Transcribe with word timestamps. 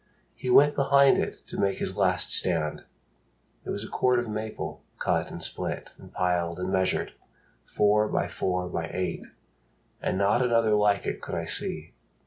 He 0.33 0.49
went 0.49 0.73
behind 0.75 1.19
it 1.19 1.45
to 1.45 1.59
make 1.59 1.77
his 1.77 1.95
last 1.95 2.33
stand. 2.33 2.85
It 3.65 3.69
was 3.69 3.83
a 3.83 3.87
cord 3.87 4.17
of 4.17 4.27
maple, 4.27 4.81
cut 4.97 5.29
and 5.29 5.43
split 5.43 5.93
And 5.99 6.11
piled 6.11 6.57
and 6.57 6.71
measured, 6.71 7.13
four 7.65 8.07
by 8.07 8.27
four 8.27 8.67
by 8.67 8.89
eight. 8.91 9.27
And 10.01 10.17
not 10.17 10.41
another 10.41 10.73
like 10.73 11.05
it 11.05 11.21
could 11.21 11.35
I 11.35 11.45
see. 11.45 11.93